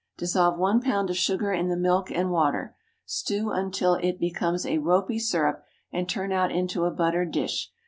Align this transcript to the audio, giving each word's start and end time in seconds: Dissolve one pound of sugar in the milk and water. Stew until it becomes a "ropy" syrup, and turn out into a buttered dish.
Dissolve 0.17 0.57
one 0.57 0.81
pound 0.81 1.11
of 1.11 1.15
sugar 1.15 1.53
in 1.53 1.67
the 1.67 1.77
milk 1.77 2.09
and 2.09 2.31
water. 2.31 2.75
Stew 3.05 3.51
until 3.51 3.93
it 4.01 4.19
becomes 4.19 4.65
a 4.65 4.79
"ropy" 4.79 5.19
syrup, 5.19 5.63
and 5.91 6.09
turn 6.09 6.31
out 6.31 6.51
into 6.51 6.85
a 6.85 6.91
buttered 6.91 7.29
dish. 7.31 7.71